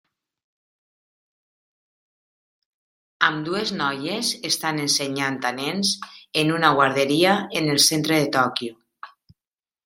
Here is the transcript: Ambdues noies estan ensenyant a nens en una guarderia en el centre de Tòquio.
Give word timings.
Ambdues 3.27 3.73
noies 3.75 4.31
estan 4.49 4.81
ensenyant 4.85 5.37
a 5.51 5.53
nens 5.59 5.93
en 6.43 6.55
una 6.57 6.73
guarderia 6.81 7.37
en 7.61 7.71
el 7.77 7.83
centre 7.91 8.19
de 8.25 8.33
Tòquio. 8.39 8.75